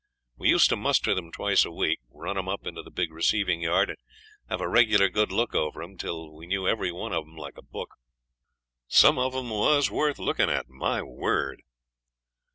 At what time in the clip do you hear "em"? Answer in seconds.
2.35-2.49, 5.83-5.95, 7.27-7.35, 9.35-9.51